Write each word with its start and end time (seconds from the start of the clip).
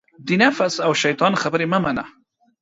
د 0.27 0.29
نفس 0.43 0.73
او 0.85 0.91
دشیطان 0.97 1.33
خبرې 1.41 1.65
مه 1.71 1.79
منه 1.85 2.03